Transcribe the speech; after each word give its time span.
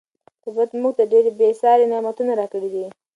طبیعت 0.43 0.69
موږ 0.81 0.93
ته 0.97 1.03
ډېر 1.11 1.25
بې 1.39 1.49
ساري 1.61 1.85
نعمتونه 1.91 2.31
راکړي 2.39 2.69
دي. 2.73 2.85